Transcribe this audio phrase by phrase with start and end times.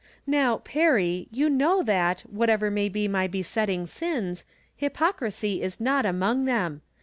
[0.25, 6.45] Now, Perry, you know that, whatever may be my besetting sins, hypocrisy is not among
[6.45, 6.81] them.